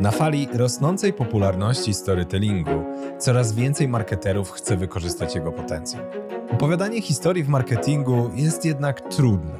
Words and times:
Na 0.00 0.10
fali 0.10 0.48
rosnącej 0.52 1.12
popularności 1.12 1.94
storytellingu 1.94 2.84
coraz 3.18 3.52
więcej 3.52 3.88
marketerów 3.88 4.50
chce 4.50 4.76
wykorzystać 4.76 5.34
jego 5.34 5.52
potencjał. 5.52 6.02
Opowiadanie 6.52 7.02
historii 7.02 7.44
w 7.44 7.48
marketingu 7.48 8.30
jest 8.34 8.64
jednak 8.64 9.00
trudne. 9.00 9.58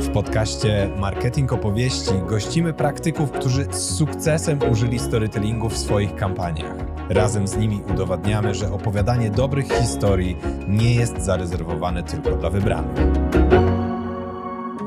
W 0.00 0.08
podcaście 0.12 0.90
Marketing 0.98 1.52
Opowieści 1.52 2.10
gościmy 2.28 2.72
praktyków, 2.72 3.30
którzy 3.30 3.64
z 3.70 3.96
sukcesem 3.96 4.58
użyli 4.70 4.98
storytellingu 4.98 5.68
w 5.68 5.78
swoich 5.78 6.14
kampaniach. 6.14 6.74
Razem 7.08 7.48
z 7.48 7.56
nimi 7.56 7.82
udowadniamy, 7.92 8.54
że 8.54 8.72
opowiadanie 8.72 9.30
dobrych 9.30 9.72
historii 9.72 10.36
nie 10.68 10.94
jest 10.94 11.18
zarezerwowane 11.18 12.02
tylko 12.02 12.30
dla 12.30 12.50
wybranych. 12.50 12.96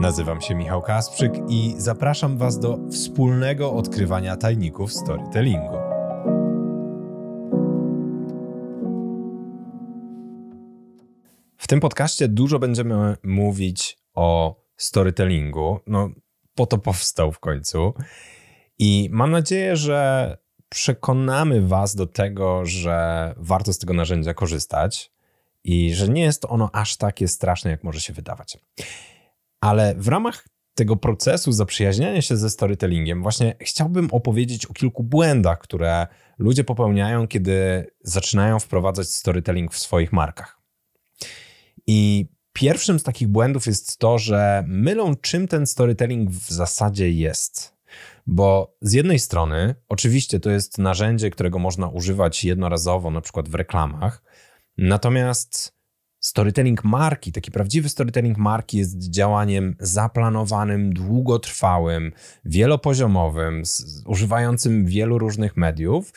Nazywam 0.03 0.41
się 0.41 0.55
Michał 0.55 0.81
Kasprzyk 0.81 1.33
i 1.49 1.73
zapraszam 1.77 2.37
Was 2.37 2.59
do 2.59 2.79
wspólnego 2.91 3.73
odkrywania 3.73 4.37
tajników 4.37 4.93
storytellingu. 4.93 5.77
W 11.57 11.67
tym 11.67 11.79
podcaście 11.79 12.27
dużo 12.27 12.59
będziemy 12.59 13.17
mówić 13.23 13.97
o 14.13 14.55
storytellingu. 14.77 15.79
No, 15.87 16.09
po 16.55 16.65
to 16.65 16.77
powstał 16.77 17.31
w 17.31 17.39
końcu. 17.39 17.93
I 18.79 19.09
mam 19.11 19.31
nadzieję, 19.31 19.75
że 19.75 20.37
przekonamy 20.69 21.67
Was 21.67 21.95
do 21.95 22.07
tego, 22.07 22.65
że 22.65 23.33
warto 23.37 23.73
z 23.73 23.77
tego 23.77 23.93
narzędzia 23.93 24.33
korzystać 24.33 25.11
i 25.63 25.93
że 25.93 26.09
nie 26.09 26.21
jest 26.21 26.45
ono 26.45 26.69
aż 26.73 26.97
takie 26.97 27.27
straszne, 27.27 27.71
jak 27.71 27.83
może 27.83 27.99
się 27.99 28.13
wydawać. 28.13 28.57
Ale 29.63 29.95
w 29.97 30.07
ramach 30.07 30.47
tego 30.75 30.95
procesu 30.95 31.51
zaprzyjaźniania 31.51 32.21
się 32.21 32.37
ze 32.37 32.49
storytellingiem, 32.49 33.21
właśnie 33.21 33.55
chciałbym 33.61 34.09
opowiedzieć 34.11 34.65
o 34.65 34.73
kilku 34.73 35.03
błędach, 35.03 35.59
które 35.59 36.07
ludzie 36.37 36.63
popełniają, 36.63 37.27
kiedy 37.27 37.87
zaczynają 38.01 38.59
wprowadzać 38.59 39.09
storytelling 39.09 39.73
w 39.73 39.79
swoich 39.79 40.13
markach. 40.13 40.61
I 41.87 42.27
pierwszym 42.53 42.99
z 42.99 43.03
takich 43.03 43.27
błędów 43.27 43.67
jest 43.67 43.97
to, 43.97 44.17
że 44.17 44.63
mylą, 44.67 45.15
czym 45.15 45.47
ten 45.47 45.67
storytelling 45.67 46.29
w 46.29 46.51
zasadzie 46.51 47.11
jest. 47.11 47.75
Bo 48.27 48.75
z 48.81 48.93
jednej 48.93 49.19
strony, 49.19 49.75
oczywiście 49.89 50.39
to 50.39 50.49
jest 50.49 50.77
narzędzie, 50.77 51.29
którego 51.29 51.59
można 51.59 51.87
używać 51.87 52.43
jednorazowo, 52.43 53.11
na 53.11 53.21
przykład 53.21 53.49
w 53.49 53.55
reklamach, 53.55 54.23
natomiast 54.77 55.73
Storytelling 56.23 56.83
marki, 56.83 57.31
taki 57.31 57.51
prawdziwy 57.51 57.89
storytelling 57.89 58.37
marki 58.37 58.77
jest 58.77 59.09
działaniem 59.09 59.75
zaplanowanym, 59.79 60.93
długotrwałym, 60.93 62.11
wielopoziomowym, 62.45 63.63
używającym 64.05 64.85
wielu 64.85 65.17
różnych 65.17 65.57
mediów 65.57 66.13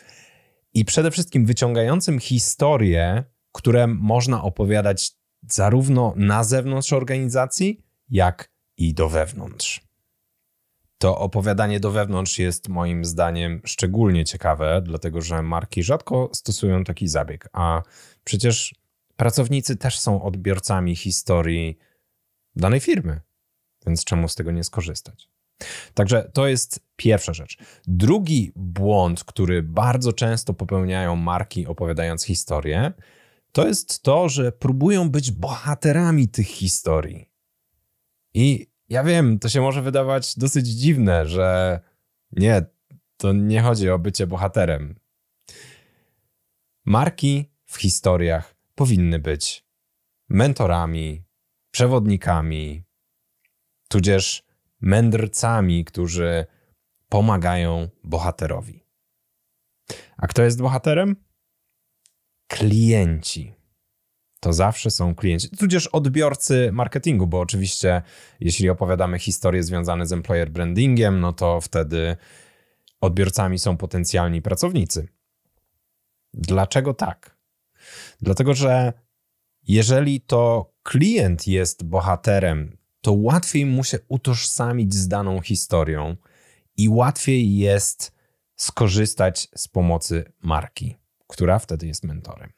i 0.74 0.84
przede 0.84 1.10
wszystkim 1.10 1.46
wyciągającym 1.46 2.18
historie, 2.18 3.24
które 3.52 3.86
można 3.86 4.42
opowiadać 4.42 5.12
zarówno 5.50 6.12
na 6.16 6.44
zewnątrz 6.44 6.92
organizacji, 6.92 7.84
jak 8.08 8.50
i 8.76 8.94
do 8.94 9.08
wewnątrz. 9.08 9.86
To 10.98 11.18
opowiadanie 11.18 11.80
do 11.80 11.90
wewnątrz 11.90 12.38
jest 12.38 12.68
moim 12.68 13.04
zdaniem 13.04 13.60
szczególnie 13.64 14.24
ciekawe, 14.24 14.82
dlatego 14.84 15.20
że 15.20 15.42
marki 15.42 15.82
rzadko 15.82 16.30
stosują 16.32 16.84
taki 16.84 17.08
zabieg, 17.08 17.48
a 17.52 17.82
przecież 18.24 18.85
Pracownicy 19.16 19.76
też 19.76 19.98
są 19.98 20.22
odbiorcami 20.22 20.96
historii 20.96 21.78
danej 22.56 22.80
firmy, 22.80 23.20
więc 23.86 24.04
czemu 24.04 24.28
z 24.28 24.34
tego 24.34 24.50
nie 24.50 24.64
skorzystać? 24.64 25.30
Także 25.94 26.30
to 26.32 26.46
jest 26.46 26.80
pierwsza 26.96 27.32
rzecz. 27.32 27.58
Drugi 27.86 28.52
błąd, 28.56 29.24
który 29.24 29.62
bardzo 29.62 30.12
często 30.12 30.54
popełniają 30.54 31.16
marki 31.16 31.66
opowiadając 31.66 32.24
historię, 32.24 32.92
to 33.52 33.66
jest 33.66 34.02
to, 34.02 34.28
że 34.28 34.52
próbują 34.52 35.10
być 35.10 35.30
bohaterami 35.30 36.28
tych 36.28 36.46
historii. 36.46 37.30
I 38.34 38.66
ja 38.88 39.04
wiem, 39.04 39.38
to 39.38 39.48
się 39.48 39.60
może 39.60 39.82
wydawać 39.82 40.38
dosyć 40.38 40.66
dziwne, 40.66 41.26
że 41.26 41.80
nie, 42.32 42.66
to 43.16 43.32
nie 43.32 43.62
chodzi 43.62 43.90
o 43.90 43.98
bycie 43.98 44.26
bohaterem. 44.26 44.98
Marki 46.84 47.50
w 47.66 47.76
historiach 47.76 48.55
powinny 48.76 49.18
być 49.18 49.64
mentorami, 50.28 51.24
przewodnikami, 51.70 52.82
tudzież 53.88 54.42
mędrcami, 54.80 55.84
którzy 55.84 56.46
pomagają 57.08 57.88
bohaterowi. 58.04 58.86
A 60.16 60.26
kto 60.26 60.42
jest 60.42 60.62
bohaterem? 60.62 61.16
Klienci. 62.48 63.54
To 64.40 64.52
zawsze 64.52 64.90
są 64.90 65.14
klienci, 65.14 65.50
tudzież 65.50 65.86
odbiorcy 65.86 66.70
marketingu, 66.72 67.26
bo 67.26 67.40
oczywiście, 67.40 68.02
jeśli 68.40 68.70
opowiadamy 68.70 69.18
historie 69.18 69.62
związane 69.62 70.06
z 70.06 70.12
employer 70.12 70.50
brandingiem, 70.50 71.20
no 71.20 71.32
to 71.32 71.60
wtedy 71.60 72.16
odbiorcami 73.00 73.58
są 73.58 73.76
potencjalni 73.76 74.42
pracownicy. 74.42 75.08
Dlaczego 76.34 76.94
tak? 76.94 77.35
Dlatego, 78.20 78.54
że 78.54 78.92
jeżeli 79.68 80.20
to 80.20 80.72
klient 80.82 81.46
jest 81.46 81.84
bohaterem, 81.84 82.76
to 83.00 83.12
łatwiej 83.12 83.66
mu 83.66 83.84
się 83.84 83.98
utożsamić 84.08 84.94
z 84.94 85.08
daną 85.08 85.40
historią 85.40 86.16
i 86.76 86.88
łatwiej 86.88 87.56
jest 87.56 88.12
skorzystać 88.56 89.48
z 89.56 89.68
pomocy 89.68 90.32
marki, 90.42 90.96
która 91.26 91.58
wtedy 91.58 91.86
jest 91.86 92.04
mentorem. 92.04 92.52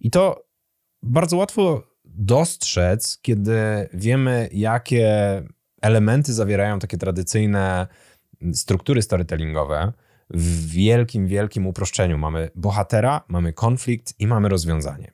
I 0.00 0.10
to 0.10 0.46
bardzo 1.02 1.36
łatwo 1.36 1.82
dostrzec, 2.04 3.18
kiedy 3.22 3.88
wiemy, 3.92 4.48
jakie 4.52 5.42
elementy 5.82 6.32
zawierają 6.32 6.78
takie 6.78 6.98
tradycyjne 6.98 7.86
struktury 8.52 9.02
storytellingowe, 9.02 9.92
w 10.34 10.66
wielkim, 10.66 11.26
wielkim 11.26 11.66
uproszczeniu. 11.66 12.18
Mamy 12.18 12.50
bohatera, 12.54 13.24
mamy 13.28 13.52
konflikt 13.52 14.14
i 14.18 14.26
mamy 14.26 14.48
rozwiązanie. 14.48 15.12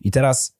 I 0.00 0.10
teraz, 0.10 0.58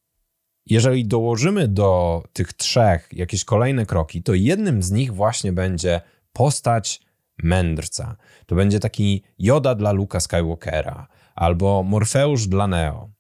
jeżeli 0.67 1.07
dołożymy 1.07 1.69
do 1.69 2.23
tych 2.33 2.53
trzech 2.53 3.09
jakieś 3.13 3.45
kolejne 3.45 3.87
kroki, 3.87 4.23
to 4.23 4.35
jednym 4.35 4.83
z 4.83 4.91
nich 4.91 5.15
właśnie 5.15 5.53
będzie 5.53 6.01
postać 6.33 7.01
mędrca. 7.43 8.17
To 8.47 8.55
będzie 8.55 8.81
taki 8.81 9.23
Joda 9.39 9.75
dla 9.75 9.93
Luka 9.93 10.21
Skywalkera 10.21 11.09
albo 11.35 11.83
Morfeusz 11.83 12.47
dla 12.47 12.67
Neo. 12.67 13.11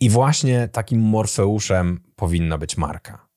I 0.00 0.10
właśnie 0.10 0.68
takim 0.68 1.00
Morfeuszem 1.00 2.00
powinna 2.16 2.58
być 2.58 2.76
marka. 2.76 3.28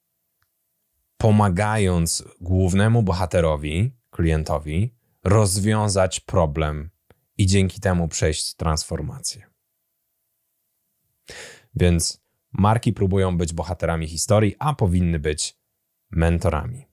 Pomagając 1.17 2.23
głównemu 2.41 3.03
bohaterowi, 3.03 3.91
klientowi, 4.09 4.95
rozwiązać 5.23 6.19
problem 6.19 6.89
i 7.37 7.47
dzięki 7.47 7.79
temu 7.79 8.07
przejść 8.07 8.55
transformację. 8.55 9.45
Więc 11.75 12.23
marki 12.51 12.93
próbują 12.93 13.37
być 13.37 13.53
bohaterami 13.53 14.07
historii, 14.07 14.55
a 14.59 14.73
powinny 14.75 15.19
być 15.19 15.57
mentorami. 16.11 16.85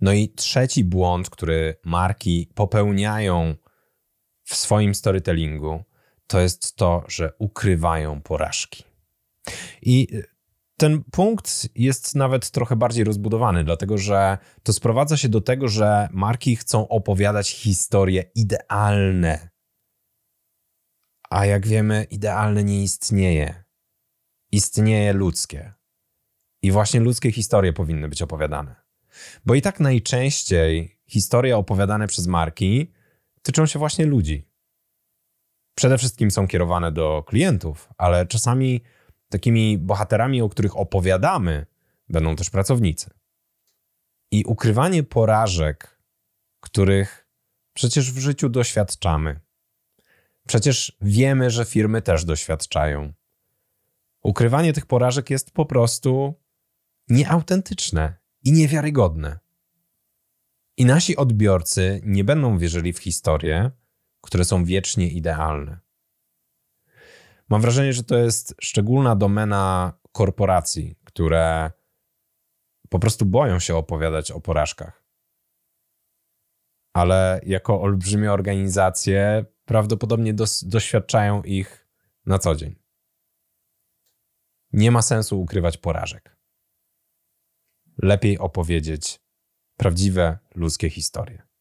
No 0.00 0.12
i 0.12 0.28
trzeci 0.28 0.84
błąd, 0.84 1.30
który 1.30 1.76
marki 1.84 2.52
popełniają 2.54 3.54
w 4.42 4.54
swoim 4.56 4.94
storytellingu, 4.94 5.84
to 6.26 6.40
jest 6.40 6.76
to, 6.76 7.04
że 7.08 7.32
ukrywają 7.38 8.22
porażki. 8.22 8.84
I 9.82 10.08
ten 10.82 11.04
punkt 11.04 11.68
jest 11.74 12.14
nawet 12.14 12.50
trochę 12.50 12.76
bardziej 12.76 13.04
rozbudowany, 13.04 13.64
dlatego 13.64 13.98
że 13.98 14.38
to 14.62 14.72
sprowadza 14.72 15.16
się 15.16 15.28
do 15.28 15.40
tego, 15.40 15.68
że 15.68 16.08
marki 16.12 16.56
chcą 16.56 16.88
opowiadać 16.88 17.50
historie 17.50 18.24
idealne. 18.34 19.48
A 21.30 21.46
jak 21.46 21.66
wiemy, 21.66 22.06
idealne 22.10 22.64
nie 22.64 22.82
istnieje. 22.82 23.64
Istnieje 24.52 25.12
ludzkie. 25.12 25.72
I 26.62 26.72
właśnie 26.72 27.00
ludzkie 27.00 27.32
historie 27.32 27.72
powinny 27.72 28.08
być 28.08 28.22
opowiadane. 28.22 28.74
Bo 29.46 29.54
i 29.54 29.62
tak 29.62 29.80
najczęściej 29.80 30.98
historie 31.06 31.56
opowiadane 31.56 32.06
przez 32.06 32.26
marki 32.26 32.92
tyczą 33.42 33.66
się 33.66 33.78
właśnie 33.78 34.06
ludzi. 34.06 34.48
Przede 35.74 35.98
wszystkim 35.98 36.30
są 36.30 36.48
kierowane 36.48 36.92
do 36.92 37.22
klientów, 37.26 37.88
ale 37.98 38.26
czasami 38.26 38.82
takimi 39.32 39.78
bohaterami, 39.78 40.42
o 40.42 40.48
których 40.48 40.76
opowiadamy, 40.76 41.66
będą 42.08 42.36
też 42.36 42.50
pracownicy. 42.50 43.10
I 44.30 44.44
ukrywanie 44.44 45.02
porażek, 45.02 45.98
których 46.60 47.28
przecież 47.74 48.12
w 48.12 48.18
życiu 48.18 48.48
doświadczamy. 48.48 49.40
Przecież 50.46 50.96
wiemy, 51.00 51.50
że 51.50 51.64
firmy 51.64 52.02
też 52.02 52.24
doświadczają. 52.24 53.12
Ukrywanie 54.22 54.72
tych 54.72 54.86
porażek 54.86 55.30
jest 55.30 55.50
po 55.50 55.66
prostu 55.66 56.34
nieautentyczne 57.08 58.14
i 58.44 58.52
niewiarygodne. 58.52 59.38
I 60.76 60.84
nasi 60.84 61.16
odbiorcy 61.16 62.00
nie 62.04 62.24
będą 62.24 62.58
wierzyli 62.58 62.92
w 62.92 62.98
historie, 62.98 63.70
które 64.20 64.44
są 64.44 64.64
wiecznie 64.64 65.08
idealne. 65.08 65.78
Mam 67.52 67.60
wrażenie, 67.60 67.92
że 67.92 68.04
to 68.04 68.16
jest 68.16 68.54
szczególna 68.60 69.16
domena 69.16 69.92
korporacji, 70.12 70.96
które 71.04 71.70
po 72.88 72.98
prostu 72.98 73.26
boją 73.26 73.58
się 73.58 73.76
opowiadać 73.76 74.30
o 74.30 74.40
porażkach. 74.40 75.04
Ale 76.96 77.40
jako 77.46 77.80
olbrzymie 77.80 78.32
organizacje 78.32 79.44
prawdopodobnie 79.64 80.34
dos- 80.34 80.64
doświadczają 80.64 81.42
ich 81.42 81.88
na 82.26 82.38
co 82.38 82.54
dzień. 82.54 82.74
Nie 84.72 84.90
ma 84.90 85.02
sensu 85.02 85.40
ukrywać 85.40 85.78
porażek. 85.78 86.36
Lepiej 88.02 88.38
opowiedzieć 88.38 89.20
prawdziwe 89.76 90.38
ludzkie 90.54 90.90
historie. 90.90 91.51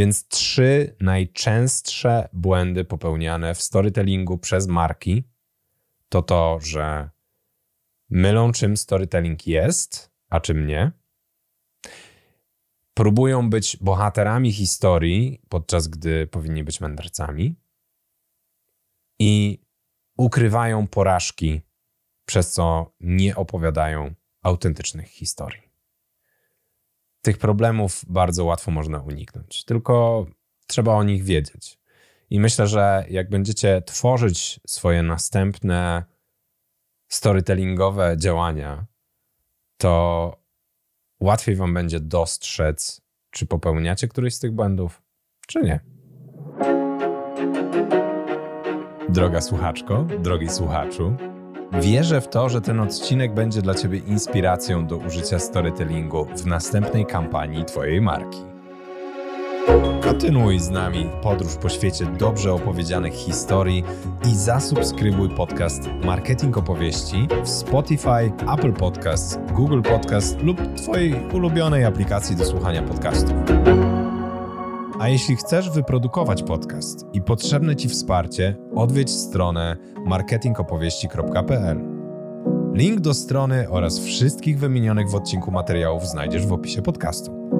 Więc 0.00 0.28
trzy 0.28 0.96
najczęstsze 1.00 2.28
błędy 2.32 2.84
popełniane 2.84 3.54
w 3.54 3.62
storytellingu 3.62 4.38
przez 4.38 4.66
marki 4.66 5.24
to 6.08 6.22
to, 6.22 6.58
że 6.62 7.10
mylą 8.10 8.52
czym 8.52 8.76
storytelling 8.76 9.46
jest, 9.46 10.12
a 10.28 10.40
czym 10.40 10.66
nie. 10.66 10.92
Próbują 12.94 13.50
być 13.50 13.76
bohaterami 13.76 14.52
historii, 14.52 15.42
podczas 15.48 15.88
gdy 15.88 16.26
powinni 16.26 16.64
być 16.64 16.80
mędrcami. 16.80 17.54
I 19.18 19.62
ukrywają 20.18 20.86
porażki, 20.86 21.60
przez 22.24 22.52
co 22.52 22.94
nie 23.00 23.36
opowiadają 23.36 24.14
autentycznych 24.42 25.08
historii. 25.08 25.69
Tych 27.22 27.38
problemów 27.38 28.04
bardzo 28.08 28.44
łatwo 28.44 28.70
można 28.70 28.98
uniknąć, 28.98 29.64
tylko 29.64 30.26
trzeba 30.66 30.94
o 30.94 31.02
nich 31.02 31.24
wiedzieć. 31.24 31.80
I 32.30 32.40
myślę, 32.40 32.66
że 32.66 33.04
jak 33.10 33.30
będziecie 33.30 33.82
tworzyć 33.82 34.60
swoje 34.66 35.02
następne 35.02 36.04
storytellingowe 37.08 38.16
działania, 38.18 38.86
to 39.76 40.36
łatwiej 41.20 41.56
wam 41.56 41.74
będzie 41.74 42.00
dostrzec, 42.00 43.00
czy 43.30 43.46
popełniacie 43.46 44.08
któryś 44.08 44.34
z 44.34 44.38
tych 44.38 44.52
błędów, 44.52 45.02
czy 45.46 45.60
nie. 45.62 45.80
Droga 49.08 49.40
słuchaczko, 49.40 50.06
drogi 50.18 50.48
słuchaczu, 50.48 51.16
wierzę 51.72 52.20
w 52.20 52.28
to, 52.28 52.48
że 52.48 52.60
ten 52.60 52.80
odcinek 52.80 53.34
będzie 53.34 53.62
dla 53.62 53.74
Ciebie 53.74 53.98
inspiracją 53.98 54.86
do 54.86 54.96
użycia 54.96 55.38
storytellingu 55.38 56.26
w 56.36 56.46
następnej 56.46 57.06
kampanii 57.06 57.64
Twojej 57.64 58.00
marki. 58.00 58.38
Kontynuuj 60.02 60.58
z 60.58 60.70
nami 60.70 61.06
podróż 61.22 61.56
po 61.56 61.68
świecie 61.68 62.06
dobrze 62.06 62.52
opowiedzianych 62.52 63.14
historii 63.14 63.84
i 64.28 64.34
zasubskrybuj 64.34 65.28
podcast 65.28 65.82
Marketing 66.04 66.58
Opowieści 66.58 67.28
w 67.44 67.48
Spotify, 67.48 68.32
Apple 68.54 68.72
Podcasts, 68.72 69.38
Google 69.52 69.82
Podcasts 69.82 70.36
lub 70.42 70.74
Twojej 70.76 71.14
ulubionej 71.32 71.84
aplikacji 71.84 72.36
do 72.36 72.44
słuchania 72.44 72.82
podcastów. 72.82 73.34
A 75.00 75.08
jeśli 75.08 75.36
chcesz 75.36 75.70
wyprodukować 75.70 76.42
podcast 76.42 77.06
i 77.12 77.22
potrzebne 77.22 77.76
Ci 77.76 77.88
wsparcie, 77.88 78.56
odwiedź 78.74 79.10
stronę 79.10 79.76
marketingopowieści.pl. 80.06 81.80
Link 82.74 83.00
do 83.00 83.14
strony 83.14 83.70
oraz 83.70 83.98
wszystkich 83.98 84.58
wymienionych 84.58 85.10
w 85.10 85.14
odcinku 85.14 85.50
materiałów 85.50 86.06
znajdziesz 86.06 86.46
w 86.46 86.52
opisie 86.52 86.82
podcastu. 86.82 87.59